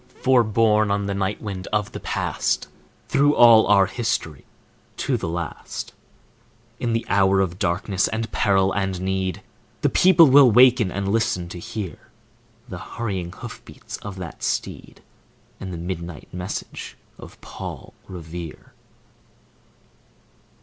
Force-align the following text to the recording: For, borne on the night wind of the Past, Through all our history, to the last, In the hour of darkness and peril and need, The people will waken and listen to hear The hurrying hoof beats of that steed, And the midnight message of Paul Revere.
For, 0.23 0.43
borne 0.43 0.89
on 0.89 1.05
the 1.05 1.13
night 1.13 1.43
wind 1.43 1.67
of 1.71 1.91
the 1.91 1.99
Past, 1.99 2.67
Through 3.07 3.35
all 3.35 3.67
our 3.67 3.85
history, 3.85 4.45
to 4.97 5.15
the 5.15 5.27
last, 5.29 5.93
In 6.79 6.93
the 6.93 7.05
hour 7.07 7.39
of 7.39 7.59
darkness 7.59 8.07
and 8.07 8.31
peril 8.31 8.73
and 8.73 8.99
need, 8.99 9.43
The 9.81 9.89
people 9.91 10.25
will 10.25 10.49
waken 10.49 10.91
and 10.91 11.09
listen 11.09 11.47
to 11.49 11.59
hear 11.59 12.07
The 12.67 12.79
hurrying 12.79 13.31
hoof 13.31 13.61
beats 13.63 13.97
of 13.97 14.15
that 14.15 14.41
steed, 14.41 15.01
And 15.59 15.71
the 15.71 15.77
midnight 15.77 16.33
message 16.33 16.97
of 17.19 17.39
Paul 17.39 17.93
Revere. 18.07 18.73